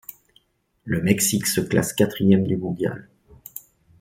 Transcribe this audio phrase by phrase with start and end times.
[0.83, 3.07] Le Mexique se classe quatrième du mondial.